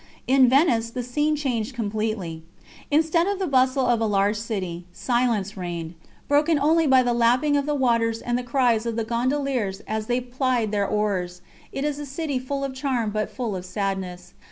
[0.25, 2.41] In Venice the scene changed completely.
[2.89, 5.93] Instead of the bustle of a large city, silence reigned,
[6.27, 10.07] broken only by the lapping of the waters and the cries of the gondoliers as
[10.07, 14.33] they plied their oars; it is a city full of charm but full of sadness.